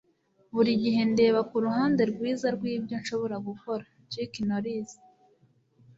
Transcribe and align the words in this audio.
buri 0.53 0.71
gihe 0.83 1.01
ndeba 1.11 1.39
ku 1.49 1.55
ruhande 1.65 2.01
rwiza 2.11 2.47
rw'ibyo 2.55 2.95
nshobora 3.01 3.35
gukora.- 3.47 3.83
chuck 4.11 4.33
norris 4.47 4.89